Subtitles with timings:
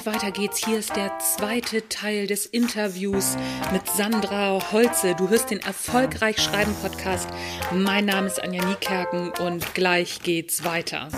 [0.00, 0.64] Und weiter geht's.
[0.64, 3.36] Hier ist der zweite Teil des Interviews
[3.70, 5.14] mit Sandra Holze.
[5.14, 7.28] Du hörst den Erfolgreich Schreiben Podcast.
[7.70, 11.08] Mein Name ist Anja Niekerken und gleich geht's weiter.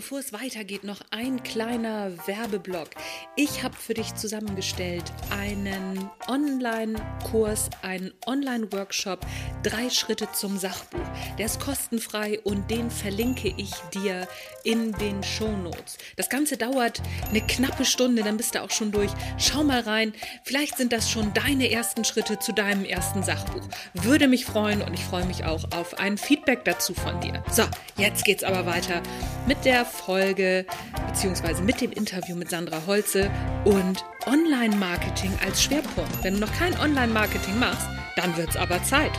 [0.00, 2.88] bevor es weitergeht, noch ein kleiner Werbeblock.
[3.36, 9.20] Ich habe für dich zusammengestellt einen Online-Kurs, einen Online-Workshop,
[9.62, 10.98] drei Schritte zum Sachbuch.
[11.38, 14.26] Der ist kostenfrei und den verlinke ich dir
[14.64, 15.98] in den Show Notes.
[16.16, 19.10] Das Ganze dauert eine knappe Stunde, dann bist du auch schon durch.
[19.38, 20.12] Schau mal rein.
[20.44, 23.66] Vielleicht sind das schon deine ersten Schritte zu deinem ersten Sachbuch.
[23.94, 27.42] Würde mich freuen und ich freue mich auch auf ein Feedback dazu von dir.
[27.50, 27.64] So,
[27.96, 29.02] jetzt geht's aber weiter
[29.46, 30.66] mit der Folge
[31.08, 33.30] beziehungsweise mit dem Interview mit Sandra Holze
[33.64, 36.22] und Online-Marketing als Schwerpunkt.
[36.22, 39.12] Wenn du noch kein Online-Marketing machst, dann wird es aber Zeit.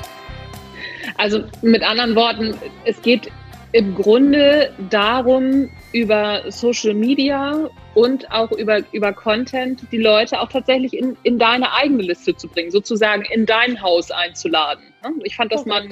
[1.17, 3.31] Also mit anderen Worten, es geht
[3.73, 10.93] im Grunde darum, über Social Media und auch über, über Content die Leute auch tatsächlich
[10.93, 14.83] in, in deine eigene Liste zu bringen, sozusagen in dein Haus einzuladen.
[15.23, 15.87] Ich fand das mal,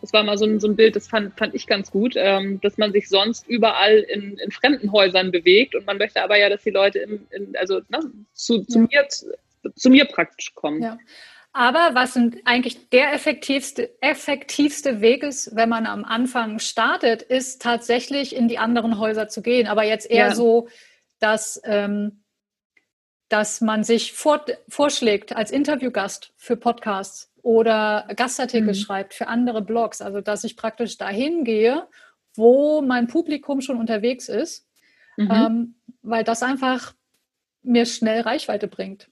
[0.00, 2.60] das war mal so ein, so ein Bild, das fand, fand ich ganz gut, ähm,
[2.60, 6.48] dass man sich sonst überall in, in fremden Häusern bewegt und man möchte aber ja,
[6.48, 8.00] dass die Leute in, in, also na,
[8.32, 9.02] zu, zu, ja.
[9.02, 9.26] mir, zu,
[9.74, 10.82] zu mir praktisch kommen.
[10.82, 10.98] Ja.
[11.58, 18.36] Aber was eigentlich der effektivste, effektivste Weg ist, wenn man am Anfang startet, ist tatsächlich
[18.36, 19.66] in die anderen Häuser zu gehen.
[19.66, 20.34] Aber jetzt eher ja.
[20.34, 20.68] so,
[21.18, 22.24] dass, ähm,
[23.30, 28.74] dass man sich vor, vorschlägt als Interviewgast für Podcasts oder Gastartikel mhm.
[28.74, 30.02] schreibt für andere Blogs.
[30.02, 31.88] Also dass ich praktisch dahin gehe,
[32.34, 34.68] wo mein Publikum schon unterwegs ist,
[35.16, 35.30] mhm.
[35.30, 36.92] ähm, weil das einfach
[37.62, 39.08] mir schnell Reichweite bringt.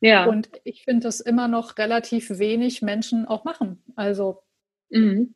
[0.00, 0.24] Ja.
[0.24, 3.82] Und ich finde, dass immer noch relativ wenig Menschen auch machen.
[3.96, 4.42] Also,
[4.88, 5.34] mhm.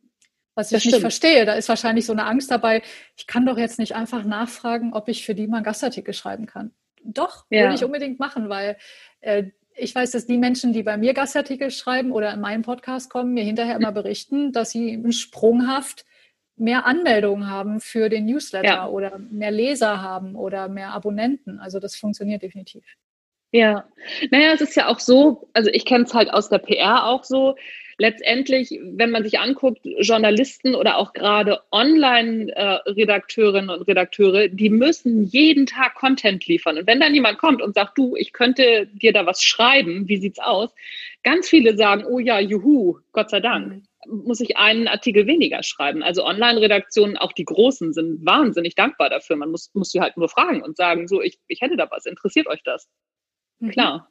[0.54, 2.82] was ich nicht verstehe, da ist wahrscheinlich so eine Angst dabei,
[3.16, 6.46] ich kann doch jetzt nicht einfach nachfragen, ob ich für die mal einen Gastartikel schreiben
[6.46, 6.72] kann.
[7.02, 7.62] Doch, ja.
[7.62, 8.78] würde ich unbedingt machen, weil
[9.20, 9.44] äh,
[9.76, 13.34] ich weiß, dass die Menschen, die bei mir Gastartikel schreiben oder in meinen Podcast kommen,
[13.34, 16.04] mir hinterher immer berichten, dass sie sprunghaft
[16.56, 18.88] mehr Anmeldungen haben für den Newsletter ja.
[18.88, 21.58] oder mehr Leser haben oder mehr Abonnenten.
[21.58, 22.84] Also das funktioniert definitiv.
[23.54, 23.84] Ja,
[24.32, 27.22] naja, es ist ja auch so, also ich kenne es halt aus der PR auch
[27.22, 27.54] so,
[27.98, 35.66] letztendlich, wenn man sich anguckt, Journalisten oder auch gerade Online-Redakteurinnen und Redakteure, die müssen jeden
[35.66, 36.78] Tag Content liefern.
[36.78, 40.16] Und wenn dann jemand kommt und sagt, du, ich könnte dir da was schreiben, wie
[40.16, 40.74] sieht's aus?
[41.22, 43.68] Ganz viele sagen, oh ja, juhu, Gott sei Dank.
[43.68, 43.84] Mhm.
[44.24, 46.02] Muss ich einen Artikel weniger schreiben?
[46.02, 49.36] Also Online-Redaktionen, auch die großen, sind wahnsinnig dankbar dafür.
[49.36, 52.04] Man muss, muss sie halt nur fragen und sagen, so, ich, ich hätte da was,
[52.04, 52.88] interessiert euch das?
[53.58, 53.70] Mhm.
[53.70, 54.10] Klar.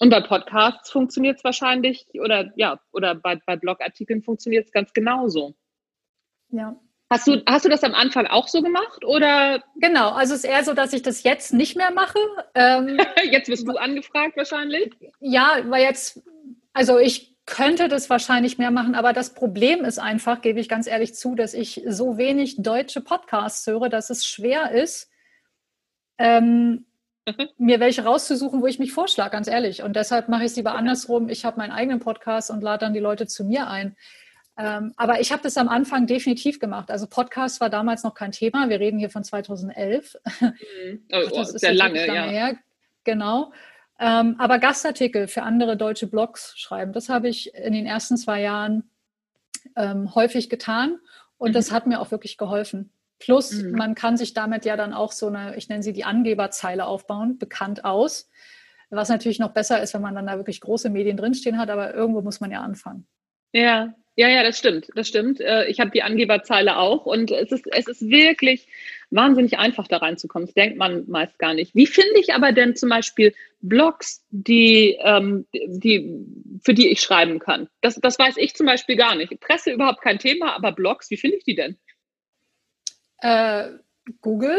[0.00, 4.92] Und bei Podcasts funktioniert es wahrscheinlich, oder ja, oder bei, bei Blogartikeln funktioniert es ganz
[4.92, 5.54] genauso.
[6.50, 6.76] Ja.
[7.10, 9.04] Hast du, hast du das am Anfang auch so gemacht?
[9.04, 9.62] Oder?
[9.76, 12.18] Genau, also es ist eher so, dass ich das jetzt nicht mehr mache.
[12.54, 12.98] Ähm,
[13.30, 14.90] jetzt wirst du angefragt wahrscheinlich?
[15.20, 16.22] Ja, weil jetzt,
[16.72, 20.86] also ich könnte das wahrscheinlich mehr machen, aber das Problem ist einfach, gebe ich ganz
[20.86, 25.10] ehrlich zu, dass ich so wenig deutsche Podcasts höre, dass es schwer ist,
[26.18, 26.86] ähm.
[27.58, 29.82] Mir welche rauszusuchen, wo ich mich vorschlage, ganz ehrlich.
[29.82, 31.28] Und deshalb mache ich es lieber andersrum.
[31.28, 33.96] Ich habe meinen eigenen Podcast und lade dann die Leute zu mir ein.
[34.56, 36.90] Ähm, aber ich habe das am Anfang definitiv gemacht.
[36.90, 38.68] Also Podcast war damals noch kein Thema.
[38.68, 40.16] Wir reden hier von 2011.
[40.40, 40.52] Mhm.
[41.12, 42.24] Oh, das ist sehr lange, lange ja.
[42.26, 42.56] Her.
[43.02, 43.52] Genau.
[43.98, 48.40] Ähm, aber Gastartikel für andere deutsche Blogs schreiben, das habe ich in den ersten zwei
[48.40, 48.90] Jahren
[49.76, 50.98] ähm, häufig getan.
[51.36, 51.54] Und mhm.
[51.54, 52.90] das hat mir auch wirklich geholfen.
[53.18, 53.72] Plus, mhm.
[53.72, 57.38] man kann sich damit ja dann auch so eine, ich nenne sie die Angeberzeile aufbauen,
[57.38, 58.28] bekannt aus.
[58.90, 61.94] Was natürlich noch besser ist, wenn man dann da wirklich große Medien drinstehen hat, aber
[61.94, 63.06] irgendwo muss man ja anfangen.
[63.52, 65.40] Ja, ja, ja, das stimmt, das stimmt.
[65.40, 68.68] Äh, ich habe die Angeberzeile auch und es ist, es ist wirklich
[69.10, 70.46] wahnsinnig einfach da reinzukommen.
[70.46, 71.74] Das denkt man meist gar nicht.
[71.74, 76.24] Wie finde ich aber denn zum Beispiel Blogs, die, ähm, die,
[76.62, 77.68] für die ich schreiben kann?
[77.80, 79.40] Das, das weiß ich zum Beispiel gar nicht.
[79.40, 81.76] Presse überhaupt kein Thema, aber Blogs, wie finde ich die denn?
[83.24, 83.78] Äh,
[84.20, 84.58] Google.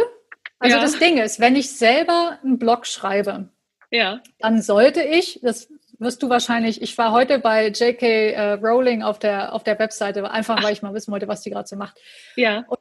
[0.58, 0.82] Also ja.
[0.82, 3.50] das Ding ist, wenn ich selber einen Blog schreibe,
[3.92, 4.22] ja.
[4.40, 5.70] dann sollte ich, das
[6.00, 8.32] wirst du wahrscheinlich, ich war heute bei J.K.
[8.32, 10.64] Äh, Rowling auf der, auf der Webseite, einfach Ach.
[10.64, 12.00] weil ich mal wissen wollte, was die gerade so macht.
[12.36, 12.66] Ja.
[12.68, 12.80] Und,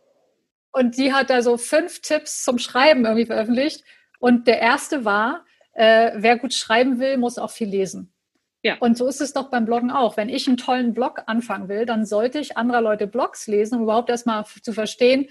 [0.73, 3.85] und die hat da so fünf Tipps zum Schreiben irgendwie veröffentlicht.
[4.19, 5.45] Und der erste war,
[5.75, 8.15] äh, wer gut schreiben will, muss auch viel lesen.
[8.63, 8.79] Ja.
[8.81, 10.17] Und so ist es doch beim Bloggen auch.
[10.17, 13.83] Wenn ich einen tollen Blog anfangen will, dann sollte ich anderer Leute Blogs lesen, um
[13.83, 15.29] überhaupt erstmal zu verstehen,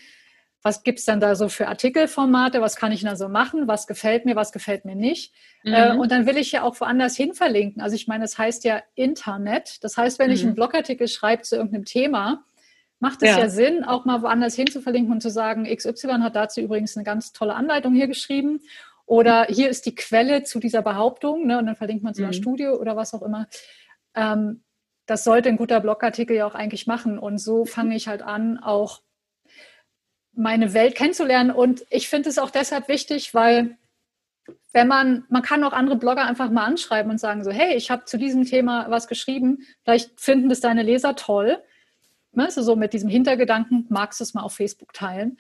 [0.64, 3.86] was gibt es dann da so für Artikelformate, was kann ich da so machen, was
[3.86, 5.34] gefällt mir, was gefällt mir nicht.
[5.66, 5.76] Äh, mhm.
[5.76, 7.82] Äh, und dann will ich ja auch woanders hin verlinken.
[7.82, 9.84] Also ich meine, es das heißt ja Internet.
[9.84, 10.34] Das heißt, wenn mhm.
[10.34, 12.46] ich einen Blogartikel schreibe zu irgendeinem Thema,
[13.00, 13.40] macht es ja.
[13.40, 13.50] ja.
[13.50, 17.04] Sinn, auch mal woanders hin zu verlinken und zu sagen, XY hat dazu übrigens eine
[17.04, 18.62] ganz tolle Anleitung hier geschrieben.
[19.06, 22.30] Oder hier ist die Quelle zu dieser Behauptung, ne, und dann verlinkt man zu einer
[22.30, 22.42] mhm.
[22.42, 23.48] Studie oder was auch immer.
[24.16, 24.64] Ähm,
[25.06, 27.20] das sollte ein guter Blogartikel ja auch eigentlich machen.
[27.20, 29.02] Und so fange ich halt an, auch
[30.34, 31.52] meine Welt kennenzulernen.
[31.52, 33.78] Und ich finde es auch deshalb wichtig, weil
[34.74, 37.92] wenn man, man kann auch andere Blogger einfach mal anschreiben und sagen so, hey, ich
[37.92, 41.62] habe zu diesem Thema was geschrieben, vielleicht finden das deine Leser toll.
[42.36, 45.38] Also so mit diesem Hintergedanken, magst du es mal auf Facebook teilen?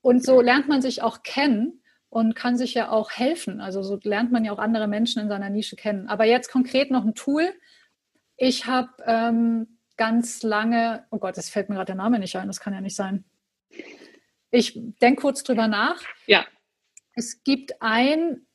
[0.00, 3.60] Und so lernt man sich auch kennen und kann sich ja auch helfen.
[3.60, 6.08] Also so lernt man ja auch andere Menschen in seiner Nische kennen.
[6.08, 7.52] Aber jetzt konkret noch ein Tool.
[8.36, 12.46] Ich habe ähm, ganz lange, oh Gott, es fällt mir gerade der Name nicht ein,
[12.46, 13.24] das kann ja nicht sein.
[14.50, 16.00] Ich denke kurz drüber nach.
[16.26, 16.46] Ja.
[17.14, 18.46] Es gibt ein,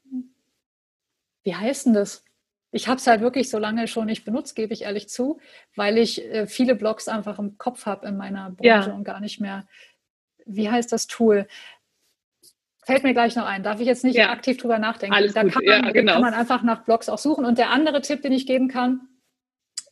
[1.44, 2.24] wie heißt denn das?
[2.72, 5.42] Ich habe es halt wirklich so lange schon nicht benutzt, gebe ich ehrlich zu,
[5.76, 8.96] weil ich äh, viele Blogs einfach im Kopf habe in meiner Branche ja.
[8.96, 9.68] und gar nicht mehr.
[10.46, 11.48] Wie heißt das Tool?
[12.84, 13.62] Fällt mir gleich noch ein.
[13.62, 14.32] Darf ich jetzt nicht ja.
[14.32, 15.14] aktiv drüber nachdenken?
[15.14, 15.54] Alles da gut.
[15.54, 16.14] Kann man, ja, genau.
[16.14, 17.46] kann man einfach nach Blogs auch suchen.
[17.46, 19.08] Und der andere Tipp, den ich geben kann,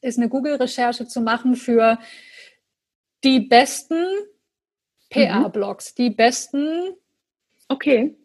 [0.02, 2.00] ist eine Google-Recherche zu machen für
[3.24, 4.06] die besten
[5.10, 6.94] PR-Blogs, die besten,
[7.68, 8.16] okay,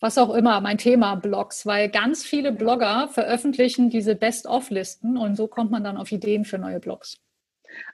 [0.00, 5.46] was auch immer, mein Thema Blogs, weil ganz viele Blogger veröffentlichen diese Best-of-Listen und so
[5.46, 7.18] kommt man dann auf Ideen für neue Blogs.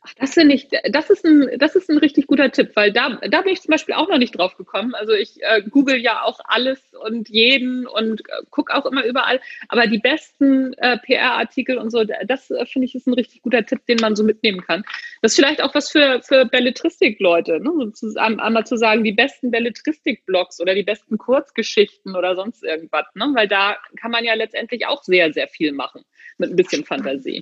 [0.03, 3.19] Ach, das finde ich, das ist ein, das ist ein richtig guter Tipp, weil da,
[3.29, 4.95] da bin ich zum Beispiel auch noch nicht drauf gekommen.
[4.95, 9.41] Also ich äh, google ja auch alles und jeden und äh, gucke auch immer überall.
[9.69, 13.65] Aber die besten äh, PR-Artikel und so, das äh, finde ich ist ein richtig guter
[13.67, 14.85] Tipp, den man so mitnehmen kann.
[15.23, 17.73] Das ist vielleicht auch was für, für Belletristik-Leute, ne?
[17.77, 23.07] so zu, einmal zu sagen, die besten Belletristik-Blogs oder die besten Kurzgeschichten oder sonst irgendwas,
[23.15, 23.31] ne?
[23.35, 26.05] weil da kann man ja letztendlich auch sehr, sehr viel machen
[26.39, 27.41] mit ein bisschen Fantasie.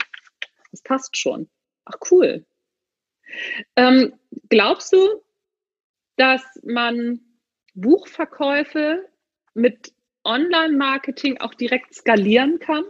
[0.70, 1.48] Das passt schon.
[1.84, 2.44] Ach cool.
[3.76, 4.14] Ähm,
[4.48, 5.22] glaubst du,
[6.16, 7.20] dass man
[7.74, 9.08] Buchverkäufe
[9.54, 9.92] mit
[10.24, 12.84] Online-Marketing auch direkt skalieren kann?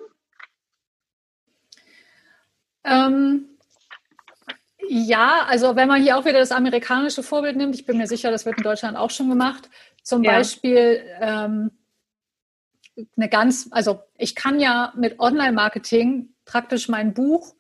[2.85, 3.59] Ähm,
[4.89, 8.31] ja, also wenn man hier auch wieder das amerikanische Vorbild nimmt, ich bin mir sicher,
[8.31, 9.71] das wird in Deutschland auch schon gemacht.
[10.03, 10.33] Zum ja.
[10.33, 11.71] Beispiel ähm,
[13.17, 17.55] eine ganz, also ich kann ja mit Online-Marketing praktisch mein Buch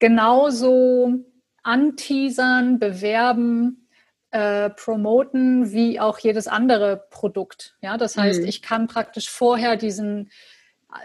[0.00, 1.14] genauso
[1.62, 3.88] anteasern, bewerben,
[4.32, 7.76] äh, promoten wie auch jedes andere Produkt.
[7.82, 8.48] Ja, das heißt, mhm.
[8.48, 10.30] ich kann praktisch vorher diesen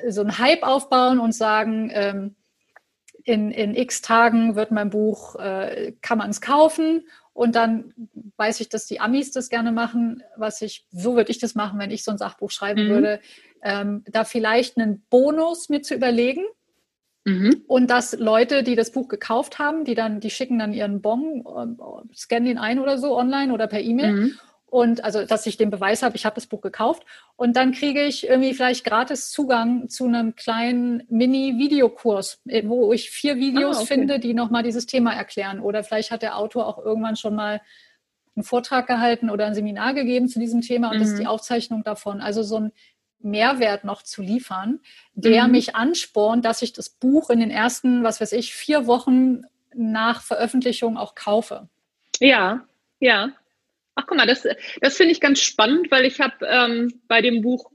[0.08, 2.36] so einen Hype aufbauen und sagen, ähm,
[3.24, 7.94] in, in x Tagen wird mein Buch, äh, kann man es kaufen und dann
[8.38, 11.80] weiß ich, dass die Amis das gerne machen, was ich, so würde ich das machen,
[11.80, 12.90] wenn ich so ein Sachbuch schreiben mhm.
[12.90, 13.20] würde,
[13.64, 16.46] ähm, da vielleicht einen Bonus mir zu überlegen,
[17.26, 17.64] Mhm.
[17.68, 21.44] Und dass Leute, die das Buch gekauft haben, die dann, die schicken dann ihren Bon,
[21.46, 24.12] äh, scannen ihn ein oder so online oder per E-Mail.
[24.14, 24.40] Mhm.
[24.68, 27.04] Und also, dass ich den Beweis habe, ich habe das Buch gekauft.
[27.36, 33.10] Und dann kriege ich irgendwie vielleicht gratis Zugang zu einem kleinen Mini-Videokurs, äh, wo ich
[33.10, 33.94] vier Videos ah, okay.
[33.94, 35.60] finde, die nochmal dieses Thema erklären.
[35.60, 37.62] Oder vielleicht hat der Autor auch irgendwann schon mal
[38.36, 41.00] einen Vortrag gehalten oder ein Seminar gegeben zu diesem Thema und mhm.
[41.00, 41.30] das ist die mhm.
[41.30, 42.22] Aufzeichnung davon.
[42.22, 42.72] Also so ein
[43.20, 44.80] Mehrwert noch zu liefern,
[45.14, 45.52] der mhm.
[45.52, 49.44] mich anspornt, dass ich das Buch in den ersten, was weiß ich, vier Wochen
[49.74, 51.68] nach Veröffentlichung auch kaufe.
[52.20, 52.68] Ja,
[53.00, 53.32] ja.
[53.96, 54.46] Ach guck mal, das,
[54.82, 57.72] das finde ich ganz spannend, weil ich habe ähm, bei dem Buch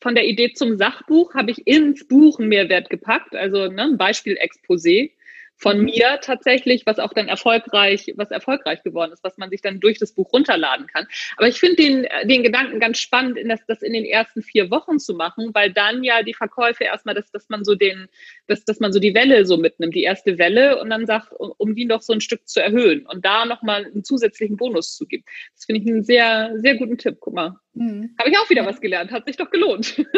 [0.00, 3.96] von der Idee zum Sachbuch habe ich ins Buch einen Mehrwert gepackt, also ne, ein
[3.96, 5.12] Beispiel Exposé
[5.56, 9.80] von mir tatsächlich, was auch dann erfolgreich, was erfolgreich geworden ist, was man sich dann
[9.80, 11.06] durch das Buch runterladen kann.
[11.36, 14.70] Aber ich finde den, den Gedanken ganz spannend, in das, das in den ersten vier
[14.70, 18.08] Wochen zu machen, weil dann ja die Verkäufe erstmal, dass, dass man so den,
[18.46, 21.52] dass, dass man so die Welle so mitnimmt, die erste Welle und dann sagt, um,
[21.56, 25.06] um die noch so ein Stück zu erhöhen und da nochmal einen zusätzlichen Bonus zu
[25.06, 25.24] geben.
[25.54, 27.18] Das finde ich einen sehr, sehr guten Tipp.
[27.20, 27.56] Guck mal.
[27.74, 28.14] Mhm.
[28.18, 28.68] Habe ich auch wieder ja.
[28.68, 30.04] was gelernt, hat sich doch gelohnt.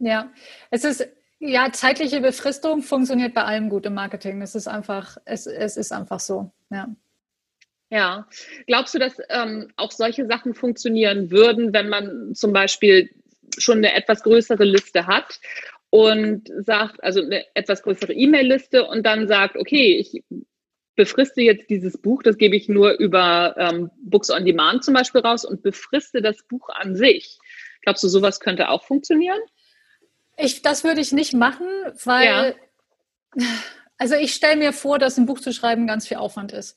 [0.00, 0.32] Ja,
[0.70, 1.06] es ist
[1.40, 4.42] ja, zeitliche Befristung funktioniert bei allem gut im Marketing.
[4.42, 6.88] Es ist einfach, es, es ist einfach so, ja.
[7.92, 8.28] Ja,
[8.68, 13.10] glaubst du, dass ähm, auch solche Sachen funktionieren würden, wenn man zum Beispiel
[13.58, 15.40] schon eine etwas größere Liste hat
[15.88, 20.22] und sagt, also eine etwas größere E-Mail-Liste und dann sagt, okay, ich
[20.94, 25.22] befriste jetzt dieses Buch, das gebe ich nur über ähm, Books on Demand zum Beispiel
[25.22, 27.38] raus und befriste das Buch an sich.
[27.82, 29.40] Glaubst du, sowas könnte auch funktionieren?
[30.40, 31.66] Ich, das würde ich nicht machen,
[32.04, 32.56] weil,
[33.36, 33.46] ja.
[33.98, 36.76] also ich stelle mir vor, dass ein Buch zu schreiben ganz viel Aufwand ist.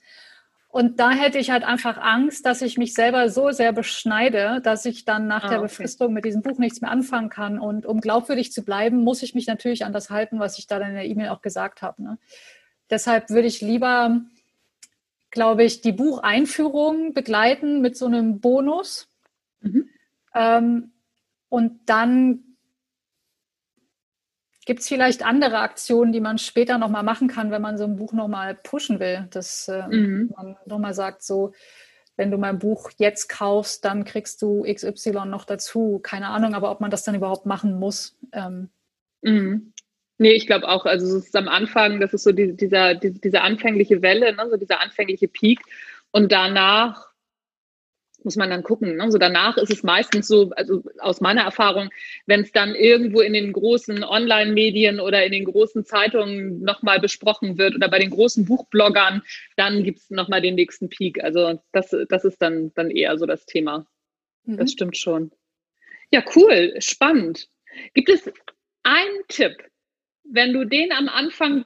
[0.74, 4.86] Und da hätte ich halt einfach Angst, dass ich mich selber so sehr beschneide, dass
[4.86, 7.60] ich dann nach ah, der Befristung mit diesem Buch nichts mehr anfangen kann.
[7.60, 10.77] Und um glaubwürdig zu bleiben, muss ich mich natürlich an das halten, was ich da
[10.77, 12.01] in der E-Mail auch gesagt habe.
[12.01, 12.17] Ne?
[12.89, 14.22] Deshalb würde ich lieber,
[15.29, 19.08] glaube ich, die Bucheinführung begleiten mit so einem Bonus.
[19.62, 19.89] Mhm.
[20.34, 20.91] Ähm,
[21.50, 22.53] und dann
[24.65, 27.98] Gibt es vielleicht andere Aktionen, die man später nochmal machen kann, wenn man so ein
[27.98, 29.27] Buch nochmal pushen will?
[29.32, 30.34] Dass äh, mhm.
[30.36, 31.53] man nochmal sagt, so,
[32.15, 36.00] wenn du mein Buch jetzt kaufst, dann kriegst du XY noch dazu.
[36.01, 38.17] Keine Ahnung, aber ob man das dann überhaupt machen muss.
[38.32, 38.70] Ähm.
[39.22, 39.74] Mhm.
[40.17, 43.20] Nee, ich glaube auch, also es ist am Anfang, das ist so die, dieser, die,
[43.20, 45.60] diese anfängliche Welle, ne, so dieser anfängliche Peak.
[46.12, 47.12] Und danach
[48.25, 48.96] muss man dann gucken.
[48.96, 49.12] Ne?
[49.12, 51.89] So danach ist es meistens so, also aus meiner Erfahrung,
[52.25, 57.58] wenn es dann irgendwo in den großen Online-Medien oder in den großen Zeitungen nochmal besprochen
[57.58, 59.22] wird oder bei den großen Buchbloggern,
[59.56, 61.24] dann gibt es nochmal den nächsten Peak.
[61.24, 63.86] Also das, das ist dann, dann eher so das Thema.
[64.46, 64.58] Mhm.
[64.58, 65.32] Das stimmt schon.
[66.12, 67.50] Ja, cool, spannend.
[67.94, 68.32] Gibt es
[68.84, 69.58] einen Tipp,
[70.24, 71.65] wenn du den am Anfang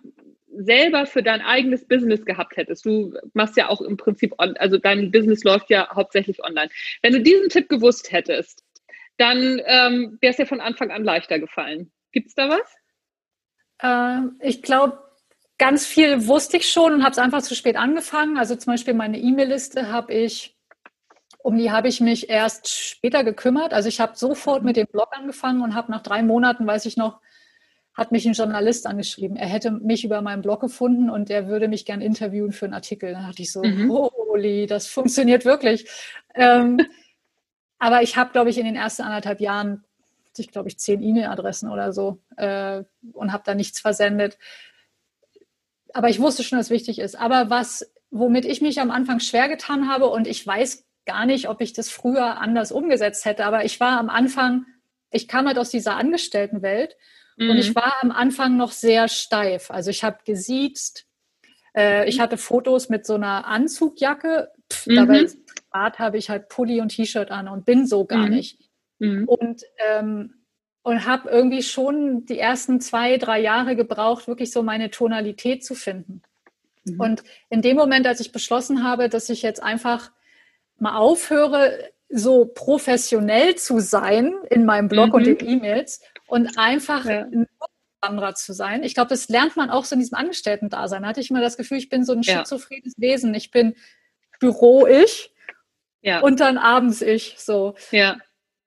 [0.64, 5.12] selber für dein eigenes Business gehabt hättest, du machst ja auch im Prinzip, also dein
[5.12, 6.70] Business läuft ja hauptsächlich online.
[7.02, 8.64] Wenn du diesen Tipp gewusst hättest,
[9.18, 11.92] dann ähm, wäre es ja von Anfang an leichter gefallen.
[12.12, 12.76] Gibt es da was?
[13.80, 15.00] Äh, ich glaube,
[15.58, 18.38] ganz viel wusste ich schon und habe es einfach zu spät angefangen.
[18.38, 20.56] Also zum Beispiel meine E-Mail-Liste habe ich,
[21.40, 23.74] um die habe ich mich erst später gekümmert.
[23.74, 26.98] Also ich habe sofort mit dem Blog angefangen und habe nach drei Monaten, weiß ich
[26.98, 27.20] noch,
[27.98, 29.36] hat mich ein Journalist angeschrieben.
[29.38, 32.76] Er hätte mich über meinen Blog gefunden und er würde mich gern interviewen für einen
[32.76, 33.12] Artikel.
[33.12, 33.90] Da dachte ich so, mhm.
[33.92, 35.90] holy, das funktioniert wirklich.
[36.36, 36.80] Ähm,
[37.80, 39.84] aber ich habe, glaube ich, in den ersten anderthalb Jahren,
[40.38, 44.38] ich glaube ich, zehn E-Mail-Adressen oder so äh, und habe da nichts versendet.
[45.92, 47.16] Aber ich wusste schon, dass es wichtig ist.
[47.16, 51.50] Aber was, womit ich mich am Anfang schwer getan habe und ich weiß gar nicht,
[51.50, 54.66] ob ich das früher anders umgesetzt hätte, aber ich war am Anfang,
[55.10, 56.96] ich kam halt aus dieser Angestelltenwelt
[57.38, 57.52] Mhm.
[57.52, 59.72] Und ich war am Anfang noch sehr steif.
[59.72, 61.06] Also ich habe gesiezt.
[61.76, 64.52] Äh, ich hatte Fotos mit so einer Anzugjacke.
[64.72, 64.96] Pff, mhm.
[64.96, 65.28] Dabei
[65.72, 68.34] Bart habe ich halt Pulli und T-Shirt an und bin so gar mhm.
[68.34, 68.60] nicht.
[69.00, 69.28] Mhm.
[69.28, 70.34] Und ähm,
[70.88, 75.76] und habe irgendwie schon die ersten zwei, drei Jahre gebraucht, wirklich so meine Tonalität zu
[75.76, 76.22] finden.
[76.86, 77.00] Mhm.
[77.00, 80.12] Und in dem Moment, als ich beschlossen habe, dass ich jetzt einfach
[80.80, 81.78] mal aufhöre,
[82.10, 85.14] so professionell zu sein in meinem Blog mhm.
[85.14, 87.28] und den E-Mails und einfach ja.
[88.02, 88.84] Wanderer zu sein.
[88.84, 91.02] Ich glaube, das lernt man auch so in diesem Angestellten-Dasein.
[91.02, 92.40] Da hatte ich immer das Gefühl, ich bin so ein ja.
[92.40, 93.34] schizophrenes Wesen.
[93.34, 93.76] Ich bin
[94.40, 95.34] Büro-Ich
[96.02, 96.20] ja.
[96.20, 97.36] und dann abends ich.
[97.38, 97.76] So.
[97.92, 98.18] Ja.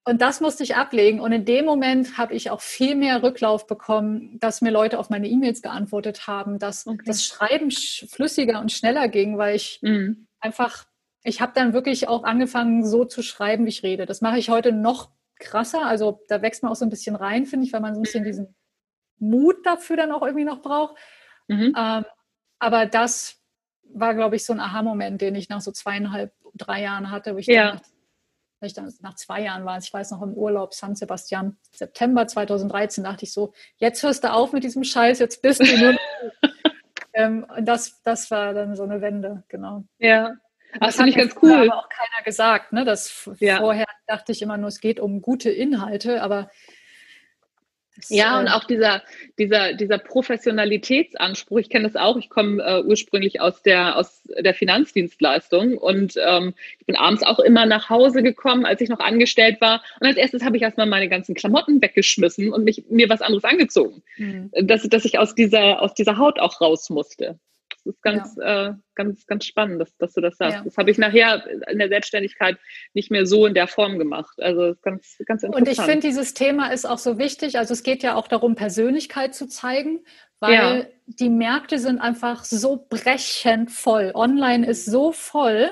[0.05, 1.21] Und das musste ich ablegen.
[1.21, 5.11] Und in dem Moment habe ich auch viel mehr Rücklauf bekommen, dass mir Leute auf
[5.11, 7.05] meine E-Mails geantwortet haben, dass okay.
[7.05, 10.27] das Schreiben flüssiger und schneller ging, weil ich mhm.
[10.41, 10.87] einfach,
[11.23, 14.07] ich habe dann wirklich auch angefangen, so zu schreiben, wie ich rede.
[14.07, 15.85] Das mache ich heute noch krasser.
[15.87, 18.03] Also da wächst man auch so ein bisschen rein, finde ich, weil man so ein
[18.03, 18.55] bisschen diesen
[19.19, 20.97] Mut dafür dann auch irgendwie noch braucht.
[21.49, 21.75] Mhm.
[21.77, 22.05] Ähm,
[22.59, 23.41] aber das
[23.83, 27.39] war, glaube ich, so ein Aha-Moment, den ich nach so zweieinhalb, drei Jahren hatte, wo
[27.39, 27.73] ich ja.
[27.73, 27.81] dann,
[28.63, 33.05] ich dann nach zwei Jahren war, ich weiß noch im Urlaub San Sebastian, September 2013,
[33.05, 35.97] dachte ich so, jetzt hörst du auf mit diesem Scheiß, jetzt bist du nur.
[37.15, 39.85] ähm, und das, das war dann so eine Wende, genau.
[39.99, 40.35] Ja,
[40.79, 41.53] das finde ich ganz cool.
[41.53, 42.73] aber auch keiner gesagt.
[42.73, 42.85] Ne?
[42.85, 43.59] Das ja.
[43.59, 46.51] Vorher dachte ich immer nur, es geht um gute Inhalte, aber
[48.09, 49.03] ja, und auch dieser,
[49.39, 54.55] dieser, dieser Professionalitätsanspruch, ich kenne das auch, ich komme äh, ursprünglich aus der, aus der
[54.55, 59.61] Finanzdienstleistung und ähm, ich bin abends auch immer nach Hause gekommen, als ich noch angestellt
[59.61, 59.83] war.
[60.01, 63.45] Und als erstes habe ich erstmal meine ganzen Klamotten weggeschmissen und mich, mir was anderes
[63.45, 64.03] angezogen.
[64.17, 64.51] Mhm.
[64.63, 67.39] Dass, dass ich aus dieser, aus dieser Haut auch raus musste.
[67.85, 68.69] Das ist ganz, ja.
[68.69, 70.59] äh, ganz, ganz spannend, dass, dass du das sagst.
[70.59, 70.65] Ja.
[70.65, 72.59] Das habe ich nachher in der Selbstständigkeit
[72.95, 74.35] nicht mehr so in der Form gemacht.
[74.39, 75.69] Also ganz, ganz interessant.
[75.69, 77.59] Und ich finde, dieses Thema ist auch so wichtig.
[77.59, 80.05] Also es geht ja auch darum, Persönlichkeit zu zeigen,
[80.41, 80.85] weil ja.
[81.07, 84.13] die Märkte sind einfach so brechend voll.
[84.15, 85.71] Online ist so voll.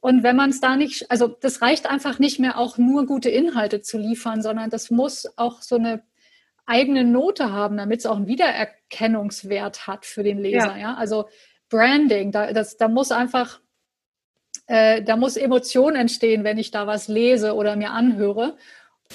[0.00, 3.30] Und wenn man es da nicht, also das reicht einfach nicht mehr, auch nur gute
[3.30, 6.02] Inhalte zu liefern, sondern das muss auch so eine
[6.66, 10.76] eigene Note haben, damit es auch einen Wiedererkennungswert hat für den Leser.
[10.76, 10.78] Ja.
[10.78, 10.94] ja?
[10.94, 11.28] Also
[11.68, 13.60] Branding, da, das, da muss einfach,
[14.66, 18.56] äh, da muss Emotion entstehen, wenn ich da was lese oder mir anhöre.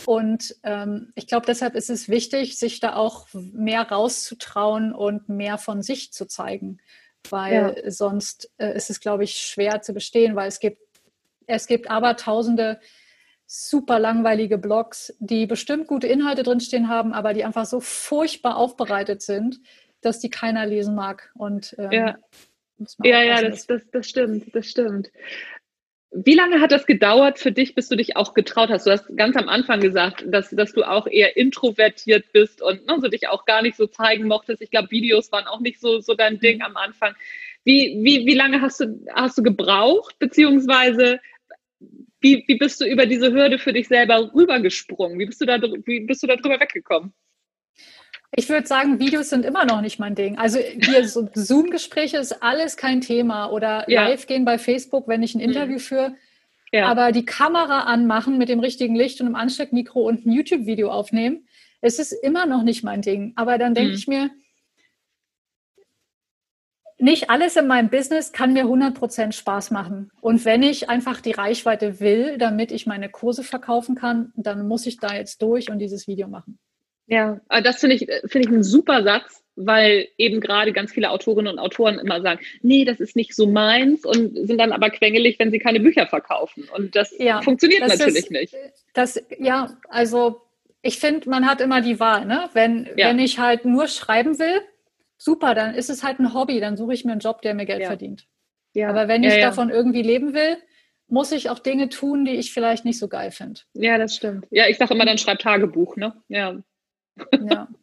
[0.05, 5.57] Und ähm, ich glaube, deshalb ist es wichtig, sich da auch mehr rauszutrauen und mehr
[5.57, 6.79] von sich zu zeigen,
[7.29, 7.91] weil ja.
[7.91, 10.81] sonst äh, ist es, glaube ich, schwer zu bestehen, weil es gibt,
[11.47, 12.79] es gibt aber tausende
[13.47, 19.21] super langweilige Blogs, die bestimmt gute Inhalte drinstehen haben, aber die einfach so furchtbar aufbereitet
[19.21, 19.61] sind,
[20.01, 21.31] dass die keiner lesen mag.
[21.33, 22.17] Und ähm, ja.
[23.03, 25.09] Ja, ja, das, das, das stimmt, das stimmt.
[26.11, 28.85] Wie lange hat das gedauert für dich, bis du dich auch getraut hast?
[28.85, 32.97] Du hast ganz am Anfang gesagt, dass, dass du auch eher introvertiert bist und ne,
[33.01, 34.61] so dich auch gar nicht so zeigen mochtest.
[34.61, 36.63] Ich glaube, Videos waren auch nicht so, so dein Ding mhm.
[36.63, 37.15] am Anfang.
[37.63, 41.19] Wie, wie, wie lange hast du, hast du gebraucht, beziehungsweise
[42.19, 45.19] wie, wie bist du über diese Hürde für dich selber rübergesprungen?
[45.19, 47.13] Wie bist du da, wie bist du da drüber weggekommen?
[48.35, 50.37] Ich würde sagen, Videos sind immer noch nicht mein Ding.
[50.37, 54.07] Also hier so Zoom-Gespräche ist alles kein Thema oder ja.
[54.07, 55.79] live gehen bei Facebook, wenn ich ein Interview mhm.
[55.79, 56.15] führe.
[56.71, 56.87] Ja.
[56.87, 61.47] Aber die Kamera anmachen mit dem richtigen Licht und einem Ansteckmikro und ein YouTube-Video aufnehmen,
[61.79, 63.31] es ist immer noch nicht mein Ding.
[63.35, 63.97] Aber dann denke mhm.
[63.97, 64.29] ich mir,
[66.99, 70.11] nicht alles in meinem Business kann mir 100% Spaß machen.
[70.19, 74.85] Und wenn ich einfach die Reichweite will, damit ich meine Kurse verkaufen kann, dann muss
[74.85, 76.57] ich da jetzt durch und dieses Video machen.
[77.07, 81.53] Ja, das finde ich, finde ich einen super Satz, weil eben gerade ganz viele Autorinnen
[81.53, 85.39] und Autoren immer sagen, nee, das ist nicht so meins und sind dann aber quengelig,
[85.39, 86.67] wenn sie keine Bücher verkaufen.
[86.75, 88.55] Und das ja, funktioniert das natürlich ist, nicht.
[88.93, 90.41] Das, ja, also
[90.81, 92.49] ich finde, man hat immer die Wahl, ne?
[92.53, 93.09] Wenn, ja.
[93.09, 94.61] wenn ich halt nur schreiben will,
[95.17, 97.65] super, dann ist es halt ein Hobby, dann suche ich mir einen Job, der mir
[97.65, 97.87] Geld ja.
[97.87, 98.27] verdient.
[98.73, 98.89] Ja.
[98.89, 100.57] Aber wenn ich ja, davon irgendwie leben will,
[101.07, 103.61] muss ich auch Dinge tun, die ich vielleicht nicht so geil finde.
[103.73, 104.45] Ja, das stimmt.
[104.51, 106.13] Ja, ich sage immer, dann schreib Tagebuch, ne?
[106.27, 106.57] Ja.
[107.31, 107.67] Ja.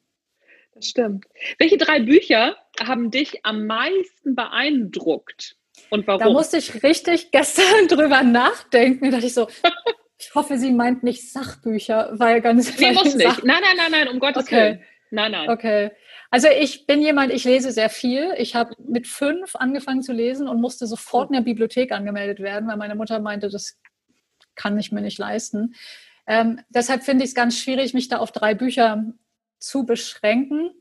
[0.75, 1.27] Das stimmt.
[1.59, 5.57] Welche drei Bücher haben dich am meisten beeindruckt
[5.91, 6.21] und warum?
[6.21, 9.05] Da musste ich richtig gestern drüber nachdenken.
[9.05, 9.49] Da dachte ich so,
[10.19, 12.77] ich hoffe, sie meint nicht Sachbücher, weil ganz.
[12.79, 13.45] Nee, muss nicht.
[13.45, 14.57] Nein, nein, nein, nein, um Gottes okay.
[14.57, 14.83] Willen.
[15.11, 15.49] Nein, nein.
[15.49, 15.91] Okay.
[16.35, 18.35] Also ich bin jemand, ich lese sehr viel.
[18.39, 22.69] Ich habe mit fünf angefangen zu lesen und musste sofort in der Bibliothek angemeldet werden,
[22.69, 23.79] weil meine Mutter meinte, das
[24.57, 25.77] kann ich mir nicht leisten.
[26.27, 29.05] Ähm, deshalb finde ich es ganz schwierig, mich da auf drei Bücher
[29.61, 30.73] zu beschränken.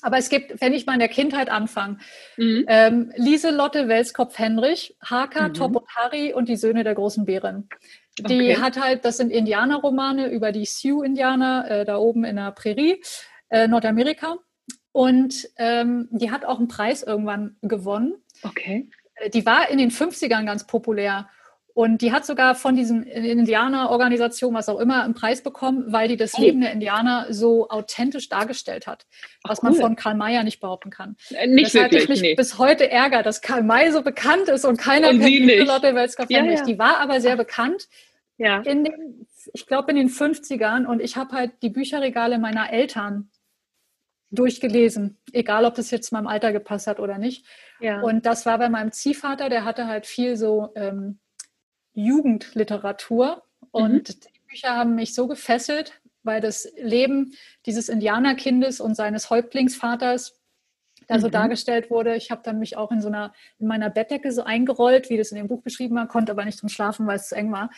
[0.00, 1.98] Aber es gibt, wenn ich mal in der Kindheit anfange,
[2.38, 2.64] mhm.
[2.66, 5.52] ähm, Lieselotte Welskopf-Henrich, Haka, mhm.
[5.52, 7.68] Top und Harry und die Söhne der großen Bären.
[8.18, 8.56] Die okay.
[8.56, 13.02] hat halt, das sind Indianerromane über die Sioux-Indianer äh, da oben in der Prärie,
[13.50, 14.38] äh, Nordamerika.
[14.96, 18.14] Und ähm, die hat auch einen Preis irgendwann gewonnen.
[18.42, 18.88] Okay.
[19.16, 21.28] Äh, die war in den 50ern ganz populär.
[21.74, 26.16] Und die hat sogar von diesen Indianerorganisationen, was auch immer, einen Preis bekommen, weil die
[26.16, 26.40] das oh.
[26.40, 29.04] Leben der Indianer so authentisch dargestellt hat,
[29.44, 29.70] was Ach, cool.
[29.72, 31.16] man von Karl May nicht behaupten kann.
[31.28, 32.34] Äh, nicht Weshalb wirklich, ich mich nee.
[32.34, 36.30] bis heute ärgere, dass Karl May so bekannt ist und keiner und kennt Lotte Welskopf
[36.30, 36.64] ja, ja.
[36.64, 37.86] Die war aber sehr bekannt.
[38.38, 38.60] Ja.
[38.60, 43.28] In den, ich glaube in den 50ern und ich habe halt die Bücherregale meiner Eltern
[44.30, 47.46] durchgelesen, egal ob das jetzt meinem Alter gepasst hat oder nicht.
[47.80, 48.00] Ja.
[48.00, 51.18] Und das war bei meinem Ziehvater, der hatte halt viel so ähm,
[51.94, 54.20] Jugendliteratur und mhm.
[54.20, 57.32] die Bücher haben mich so gefesselt, weil das Leben
[57.66, 60.40] dieses Indianerkindes und seines Häuptlingsvaters
[61.06, 61.32] da so mhm.
[61.32, 62.16] dargestellt wurde.
[62.16, 65.30] Ich habe dann mich auch in so einer, in meiner Bettdecke so eingerollt, wie das
[65.30, 67.70] in dem Buch beschrieben war, konnte aber nicht zum Schlafen, weil es zu eng war.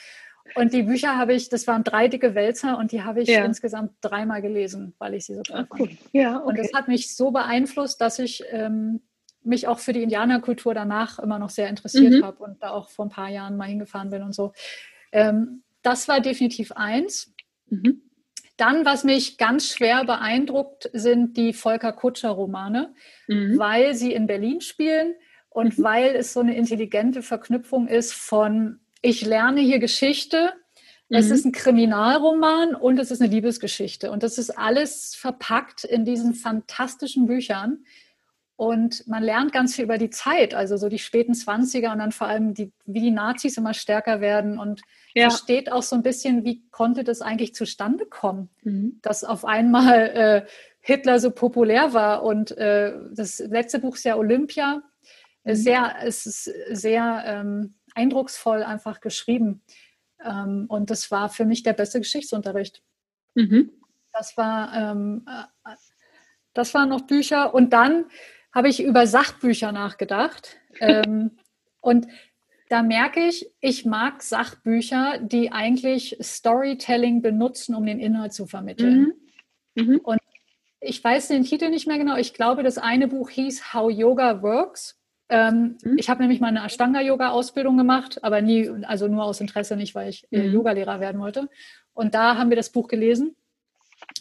[0.54, 3.44] Und die Bücher habe ich, das waren drei dicke Wälzer und die habe ich ja.
[3.44, 5.80] insgesamt dreimal gelesen, weil ich sie so toll fand.
[5.80, 5.90] Cool.
[6.12, 6.46] Ja, okay.
[6.48, 9.00] Und das hat mich so beeinflusst, dass ich ähm,
[9.42, 12.24] mich auch für die Indianerkultur danach immer noch sehr interessiert mhm.
[12.24, 14.52] habe und da auch vor ein paar Jahren mal hingefahren bin und so.
[15.12, 17.32] Ähm, das war definitiv eins.
[17.68, 18.02] Mhm.
[18.56, 22.92] Dann, was mich ganz schwer beeindruckt, sind die Volker Kutscher-Romane,
[23.28, 23.58] mhm.
[23.58, 25.14] weil sie in Berlin spielen
[25.48, 25.82] und mhm.
[25.82, 30.52] weil es so eine intelligente Verknüpfung ist von ich lerne hier Geschichte.
[31.08, 31.32] Es mhm.
[31.32, 34.10] ist ein Kriminalroman und es ist eine Liebesgeschichte.
[34.10, 37.84] Und das ist alles verpackt in diesen fantastischen Büchern.
[38.56, 42.10] Und man lernt ganz viel über die Zeit, also so die späten 20er und dann
[42.10, 44.82] vor allem, die, wie die Nazis immer stärker werden und
[45.14, 45.30] ja.
[45.30, 48.98] versteht auch so ein bisschen, wie konnte das eigentlich zustande kommen, mhm.
[49.00, 50.46] dass auf einmal äh,
[50.80, 52.24] Hitler so populär war.
[52.24, 54.82] Und äh, das letzte Buch ist ja Olympia.
[55.44, 55.54] Mhm.
[55.54, 59.62] Sehr, es ist sehr ähm, eindrucksvoll einfach geschrieben.
[60.24, 62.82] Ähm, und das war für mich der beste Geschichtsunterricht.
[63.34, 63.70] Mhm.
[64.12, 65.74] Das war, ähm, äh,
[66.54, 67.54] das waren noch Bücher.
[67.54, 68.06] Und dann
[68.52, 70.56] habe ich über Sachbücher nachgedacht.
[70.80, 71.32] ähm,
[71.80, 72.06] und
[72.68, 79.14] da merke ich, ich mag Sachbücher, die eigentlich Storytelling benutzen, um den Inhalt zu vermitteln.
[79.74, 79.84] Mhm.
[79.84, 79.98] Mhm.
[79.98, 80.20] Und
[80.80, 82.16] ich weiß den Titel nicht mehr genau.
[82.16, 84.97] Ich glaube, das eine Buch hieß How Yoga Works.
[85.28, 85.98] Ähm, mhm.
[85.98, 90.08] Ich habe nämlich mal eine Ashtanga-Yoga-Ausbildung gemacht, aber nie, also nur aus Interesse, nicht weil
[90.10, 90.52] ich äh, mhm.
[90.52, 91.48] Yogalehrer werden wollte.
[91.92, 93.36] Und da haben wir das Buch gelesen.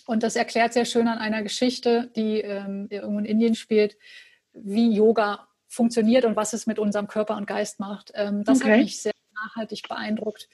[0.05, 3.97] Und das erklärt sehr schön an einer Geschichte, die ähm, irgendwo in Indien spielt,
[4.53, 8.11] wie Yoga funktioniert und was es mit unserem Körper und Geist macht.
[8.15, 8.71] Ähm, das okay.
[8.71, 10.49] hat mich sehr nachhaltig beeindruckt.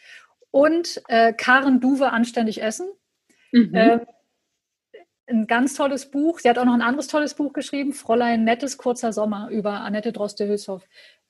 [0.52, 2.89] Und äh, Karen Duwe anständig essen.
[3.52, 3.72] Mhm.
[3.74, 4.02] Ähm,
[5.27, 6.39] ein ganz tolles Buch.
[6.39, 10.12] Sie hat auch noch ein anderes tolles Buch geschrieben, Fräulein Nettes kurzer Sommer über Annette
[10.12, 10.83] Droste-Hülshoff.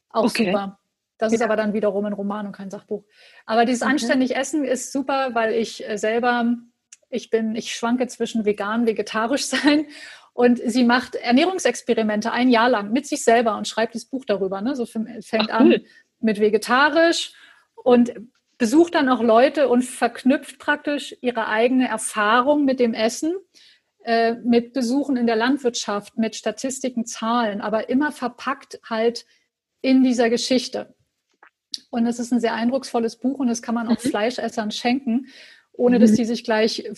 [0.09, 0.45] Auch okay.
[0.45, 0.79] super.
[1.17, 1.37] Das ja.
[1.37, 3.03] ist aber dann wiederum ein Roman und kein Sachbuch.
[3.45, 3.91] Aber dieses okay.
[3.91, 6.57] anständig Essen ist super, weil ich äh, selber,
[7.09, 9.85] ich bin, ich schwanke zwischen vegan, vegetarisch sein
[10.33, 14.61] und sie macht Ernährungsexperimente ein Jahr lang mit sich selber und schreibt das Buch darüber.
[14.61, 14.75] Ne?
[14.75, 15.07] So fängt
[15.51, 15.75] Ach, cool.
[15.75, 15.81] an
[16.19, 17.33] mit vegetarisch
[17.75, 18.13] und
[18.57, 23.35] besucht dann auch Leute und verknüpft praktisch ihre eigene Erfahrung mit dem Essen
[24.03, 29.25] äh, mit Besuchen in der Landwirtschaft, mit Statistiken, Zahlen, aber immer verpackt halt
[29.81, 30.95] in dieser Geschichte.
[31.89, 34.09] Und es ist ein sehr eindrucksvolles Buch und das kann man auch mhm.
[34.09, 35.27] Fleischessern schenken,
[35.71, 36.01] ohne mhm.
[36.01, 36.89] dass die sich gleich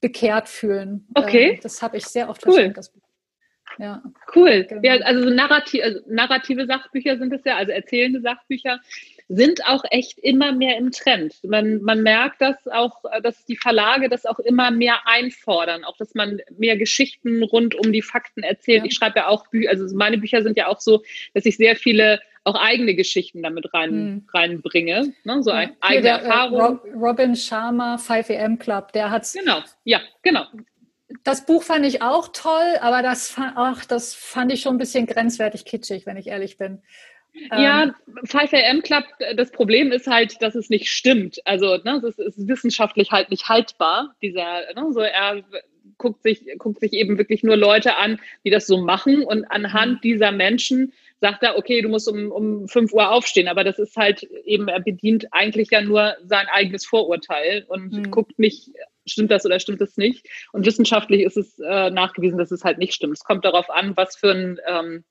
[0.00, 1.06] bekehrt fühlen.
[1.14, 1.52] Okay.
[1.52, 2.52] Ähm, das habe ich sehr oft cool.
[2.52, 3.02] verschenkt, das Buch.
[3.78, 4.02] Ja.
[4.34, 4.64] Cool.
[4.64, 4.80] Genau.
[4.82, 8.80] Ja, also so narrativ, also narrative Sachbücher sind es ja, also erzählende Sachbücher
[9.28, 11.34] sind auch echt immer mehr im Trend.
[11.44, 16.14] Man, man merkt das auch, dass die Verlage das auch immer mehr einfordern, auch dass
[16.14, 18.80] man mehr Geschichten rund um die Fakten erzählt.
[18.80, 18.84] Ja.
[18.86, 21.02] Ich schreibe ja auch Bücher, also meine Bücher sind ja auch so,
[21.34, 24.28] dass ich sehr viele auch eigene Geschichten damit rein, hm.
[24.32, 25.42] reinbringe, ne?
[25.42, 25.68] so ja.
[25.80, 26.80] eigene der, Erfahrungen.
[26.82, 30.46] Äh, Robin Sharma, 5am Club, der hat Genau, ja, genau
[31.24, 35.06] das Buch fand ich auch toll, aber das, ach, das fand ich schon ein bisschen
[35.06, 36.82] grenzwertig kitschig, wenn ich ehrlich bin.
[37.50, 39.04] Ja, 5am ähm, Club,
[39.36, 41.40] das Problem ist halt, dass es nicht stimmt.
[41.44, 44.14] Also ne, es ist wissenschaftlich halt nicht haltbar.
[44.22, 45.42] Dieser, ne, so er
[45.98, 49.94] guckt sich, guckt sich eben wirklich nur Leute an, die das so machen und anhand
[49.94, 50.00] mhm.
[50.00, 53.96] dieser Menschen sagt er, okay, du musst um, um 5 Uhr aufstehen, aber das ist
[53.96, 58.10] halt eben, er bedient eigentlich ja nur sein eigenes Vorurteil und mhm.
[58.10, 58.70] guckt nicht,
[59.04, 60.28] stimmt das oder stimmt das nicht.
[60.52, 63.14] Und wissenschaftlich ist es äh, nachgewiesen, dass es halt nicht stimmt.
[63.14, 65.04] Es kommt darauf an, was für ein ähm,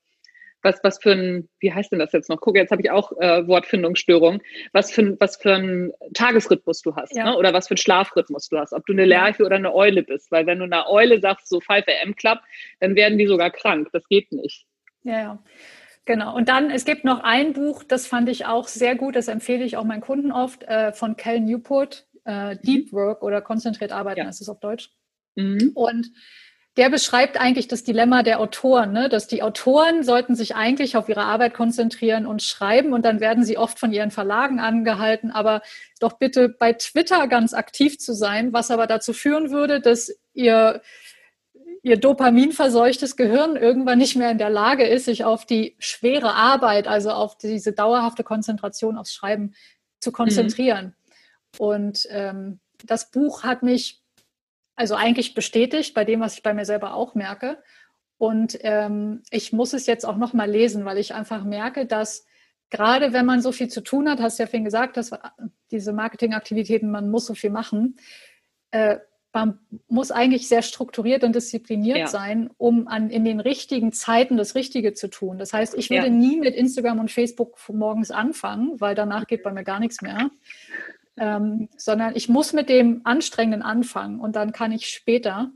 [0.62, 2.40] was, was für ein, wie heißt denn das jetzt noch?
[2.42, 4.42] Guck, jetzt habe ich auch äh, Wortfindungsstörung,
[4.74, 7.26] was für, was für ein Tagesrhythmus du hast, ja.
[7.26, 7.38] ne?
[7.38, 10.32] oder was für ein Schlafrhythmus du hast, ob du eine Lerche oder eine Eule bist.
[10.32, 12.40] Weil wenn du eine Eule sagst, so 5 am Club,
[12.80, 13.90] dann werden die sogar krank.
[13.94, 14.66] Das geht nicht.
[15.04, 15.44] Ja, ja.
[16.06, 16.36] Genau.
[16.36, 19.66] Und dann, es gibt noch ein Buch, das fand ich auch sehr gut, das empfehle
[19.66, 22.98] ich auch meinen Kunden oft, äh, von Cal Newport, äh, Deep mhm.
[22.98, 24.30] Work oder konzentriert arbeiten, ja.
[24.30, 24.90] ist es auf Deutsch.
[25.36, 25.72] Mhm.
[25.76, 26.12] Und
[26.78, 29.10] der beschreibt eigentlich das Dilemma der Autoren, ne?
[29.10, 33.44] dass die Autoren sollten sich eigentlich auf ihre Arbeit konzentrieren und schreiben und dann werden
[33.44, 35.62] sie oft von ihren Verlagen angehalten, aber
[36.00, 40.82] doch bitte bei Twitter ganz aktiv zu sein, was aber dazu führen würde, dass ihr
[41.84, 46.88] ihr dopaminverseuchtes Gehirn irgendwann nicht mehr in der Lage ist, sich auf die schwere Arbeit,
[46.88, 49.54] also auf diese dauerhafte Konzentration aufs Schreiben
[50.00, 50.88] zu konzentrieren.
[50.88, 51.60] Mhm.
[51.60, 54.02] Und ähm, das Buch hat mich
[54.78, 57.62] also eigentlich bestätigt bei dem, was ich bei mir selber auch merke.
[58.18, 62.26] Und ähm, ich muss es jetzt auch noch mal lesen, weil ich einfach merke, dass
[62.70, 65.12] gerade wenn man so viel zu tun hat, hast du ja vorhin gesagt, dass
[65.72, 67.98] diese Marketingaktivitäten, man muss so viel machen,
[68.72, 68.98] äh,
[69.34, 72.08] man muss eigentlich sehr strukturiert und diszipliniert ja.
[72.08, 75.38] sein, um an, in den richtigen Zeiten das Richtige zu tun.
[75.38, 76.14] Das heißt, ich würde ja.
[76.14, 80.32] nie mit Instagram und Facebook morgens anfangen, weil danach geht bei mir gar nichts mehr
[81.18, 85.52] ähm, sondern ich muss mit dem Anstrengenden anfangen und dann kann ich später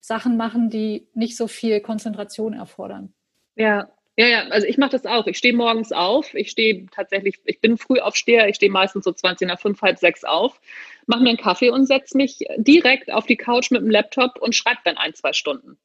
[0.00, 3.14] Sachen machen, die nicht so viel Konzentration erfordern.
[3.56, 5.26] Ja, ja, ja, also ich mache das auch.
[5.26, 6.34] Ich stehe morgens auf.
[6.34, 8.48] Ich stehe tatsächlich, ich bin früh aufsteher.
[8.48, 10.60] Ich stehe meistens so 20 nach 5, halb sechs auf,
[11.06, 14.54] mache mir einen Kaffee und setze mich direkt auf die Couch mit dem Laptop und
[14.54, 15.78] schreibe dann ein, zwei Stunden.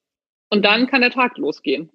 [0.49, 1.91] Und dann kann der Tag losgehen.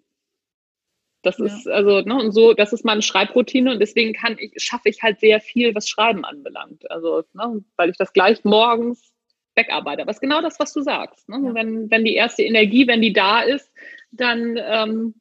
[1.24, 1.46] Das ja.
[1.46, 5.02] ist also, ne, und so, das ist meine Schreibroutine und deswegen kann ich, schaffe ich
[5.02, 6.90] halt sehr viel, was Schreiben anbelangt.
[6.90, 9.14] Also, ne, weil ich das gleich morgens
[9.56, 10.02] wegarbeite.
[10.02, 11.28] Aber es ist genau das, was du sagst.
[11.28, 11.40] Ne?
[11.44, 11.54] Ja.
[11.54, 13.70] Wenn, wenn die erste Energie, wenn die da ist,
[14.10, 15.14] dann, ähm,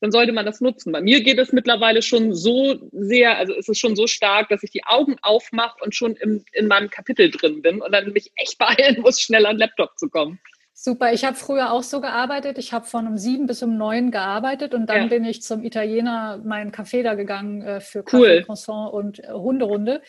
[0.00, 0.92] dann sollte man das nutzen.
[0.92, 4.62] Bei mir geht es mittlerweile schon so sehr, also es ist schon so stark, dass
[4.62, 8.30] ich die Augen aufmache und schon im, in meinem Kapitel drin bin und dann mich
[8.36, 10.38] echt beeilen muss, schnell an den Laptop zu kommen.
[10.76, 12.58] Super, ich habe früher auch so gearbeitet.
[12.58, 15.06] Ich habe von um sieben bis um neun gearbeitet und dann ja.
[15.06, 18.42] bin ich zum Italiener meinen Café da gegangen äh, für Kaffee, cool.
[18.42, 20.02] Croissant und äh, Hunderunde.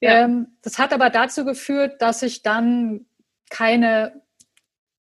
[0.00, 0.24] Ja.
[0.24, 3.06] Ähm, das hat aber dazu geführt, dass ich dann
[3.48, 4.20] keine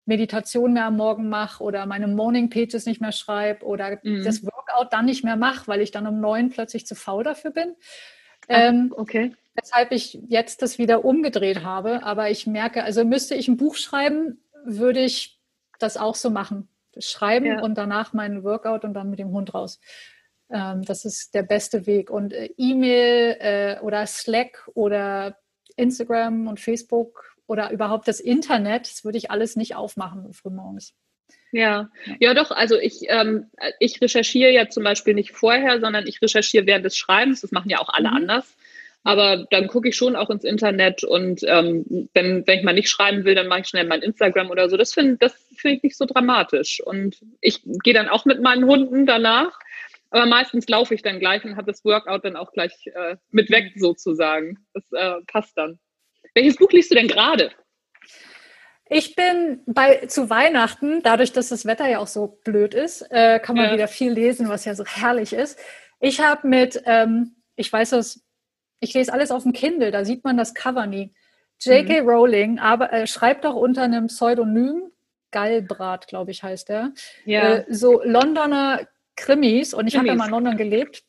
[0.05, 4.25] Meditation mehr am Morgen mache oder meine Morning Pages nicht mehr schreibe oder mhm.
[4.25, 7.51] das Workout dann nicht mehr mache, weil ich dann um neun plötzlich zu faul dafür
[7.51, 7.75] bin.
[8.49, 9.33] Ähm, okay.
[9.55, 12.03] Weshalb ich jetzt das wieder umgedreht habe.
[12.03, 15.39] Aber ich merke, also müsste ich ein Buch schreiben, würde ich
[15.79, 16.67] das auch so machen.
[16.99, 17.61] Schreiben ja.
[17.61, 19.79] und danach meinen Workout und dann mit dem Hund raus.
[20.49, 22.09] Ähm, das ist der beste Weg.
[22.09, 25.37] Und äh, E-Mail äh, oder Slack oder
[25.75, 30.93] Instagram und Facebook oder überhaupt das Internet, das würde ich alles nicht aufmachen frühmorgens.
[31.51, 33.49] Ja, ja doch, also ich, ähm,
[33.79, 37.69] ich recherchiere ja zum Beispiel nicht vorher, sondern ich recherchiere während des Schreibens, das machen
[37.69, 38.17] ja auch alle mhm.
[38.17, 38.57] anders.
[39.07, 42.89] Aber dann gucke ich schon auch ins Internet und ähm, wenn, wenn ich mal nicht
[42.89, 44.75] schreiben will, dann mache ich schnell mein Instagram oder so.
[44.75, 46.81] Das finde das find ich nicht so dramatisch.
[46.83, 49.57] Und ich gehe dann auch mit meinen Hunden danach.
[50.09, 53.49] Aber meistens laufe ich dann gleich und habe das Workout dann auch gleich äh, mit
[53.49, 54.57] weg sozusagen.
[54.73, 55.79] Das äh, passt dann.
[56.33, 57.51] Welches Buch liest du denn gerade?
[58.89, 63.39] Ich bin bei zu Weihnachten, dadurch, dass das Wetter ja auch so blöd ist, äh,
[63.39, 63.73] kann man ja.
[63.73, 65.57] wieder viel lesen, was ja so herrlich ist.
[66.01, 68.26] Ich habe mit, ähm, ich weiß das,
[68.79, 71.13] ich lese alles auf dem Kindle, da sieht man das Cover nie.
[71.59, 72.01] J.K.
[72.01, 72.09] Mhm.
[72.09, 74.91] Rowling aber, äh, schreibt doch unter einem Pseudonym,
[75.31, 76.93] Gallbrat, glaube ich, heißt er,
[77.25, 77.55] ja.
[77.55, 81.03] äh, so Londoner Krimis und ich habe ja mal in London gelebt.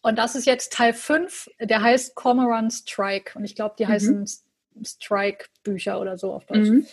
[0.00, 3.38] Und das ist jetzt Teil 5, der heißt Cormoran Strike.
[3.38, 3.88] Und ich glaube, die mhm.
[3.88, 4.26] heißen
[4.82, 6.68] Strike-Bücher oder so auf Deutsch.
[6.68, 6.86] Mhm.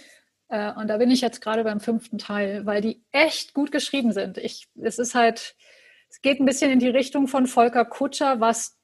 [0.50, 4.12] Äh, und da bin ich jetzt gerade beim fünften Teil, weil die echt gut geschrieben
[4.12, 4.38] sind.
[4.38, 5.56] Ich, es ist halt,
[6.10, 8.78] es geht ein bisschen in die Richtung von Volker Kutscher, was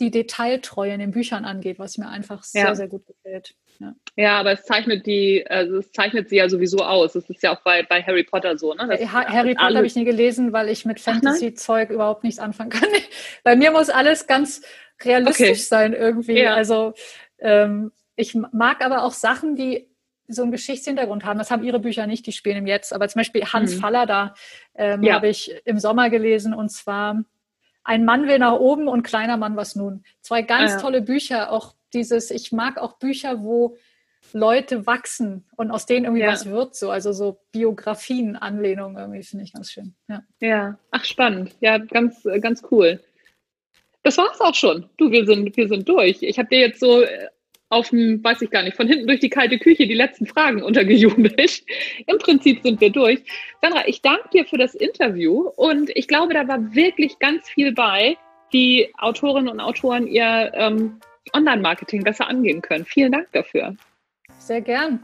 [0.00, 2.74] die Detailtreue in den Büchern angeht, was mir einfach sehr, ja.
[2.74, 3.54] sehr gut gefällt.
[3.78, 3.94] Ja.
[4.16, 4.40] ja.
[4.40, 7.12] aber es zeichnet die, also es zeichnet sie ja sowieso aus.
[7.12, 8.86] Das ist ja auch bei, bei Harry Potter so, ne?
[8.88, 12.88] Das Harry Potter habe ich nie gelesen, weil ich mit Fantasy-Zeug überhaupt nichts anfangen kann.
[13.44, 14.62] bei mir muss alles ganz
[15.02, 15.54] realistisch okay.
[15.54, 16.40] sein irgendwie.
[16.40, 16.54] Ja.
[16.54, 16.94] Also
[17.38, 19.88] ähm, ich mag aber auch Sachen, die
[20.28, 21.38] so einen Geschichtshintergrund haben.
[21.38, 22.92] Das haben ihre Bücher nicht, die spielen im Jetzt.
[22.92, 23.80] Aber zum Beispiel Hans mhm.
[23.80, 24.34] Faller da
[24.74, 25.14] ähm, ja.
[25.14, 27.24] habe ich im Sommer gelesen und zwar
[27.90, 30.04] Ein Mann will nach oben und Kleiner Mann was nun.
[30.20, 30.80] Zwei ganz ja.
[30.80, 31.50] tolle Bücher.
[31.50, 33.76] Auch dieses, ich mag auch Bücher, wo
[34.32, 36.28] Leute wachsen und aus denen irgendwie ja.
[36.28, 39.96] was wird, so also so Biografien, Anlehnungen irgendwie finde ich ganz schön.
[40.06, 40.22] Ja.
[40.38, 43.00] ja, ach spannend, ja ganz ganz cool.
[44.04, 44.88] Das war's auch schon.
[44.96, 46.22] Du, wir sind wir sind durch.
[46.22, 47.26] Ich habe dir jetzt so äh,
[47.70, 50.62] auf dem, weiß ich gar nicht, von hinten durch die kalte Küche die letzten Fragen
[50.62, 51.62] untergejubelt.
[52.06, 53.22] Im Prinzip sind wir durch.
[53.62, 57.72] Sandra, ich danke dir für das Interview und ich glaube, da war wirklich ganz viel
[57.72, 58.16] bei,
[58.50, 60.98] wie Autorinnen und Autoren ihr ähm,
[61.32, 62.84] Online-Marketing besser angehen können.
[62.84, 63.76] Vielen Dank dafür.
[64.38, 65.00] Sehr gern.